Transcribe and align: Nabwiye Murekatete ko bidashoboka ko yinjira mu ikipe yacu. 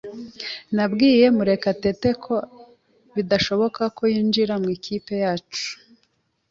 Nabwiye 0.75 1.25
Murekatete 1.35 2.09
ko 2.23 2.35
bidashoboka 3.15 3.81
ko 3.97 4.03
yinjira 4.13 4.53
mu 4.61 4.67
ikipe 4.75 5.13
yacu. 5.23 5.67